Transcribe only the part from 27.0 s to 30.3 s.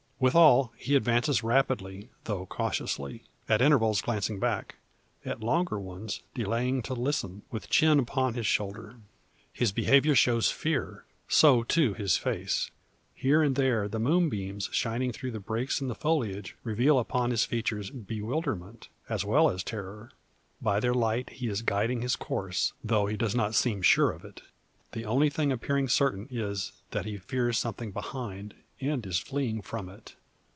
he fears something behind, and is fleeing from it.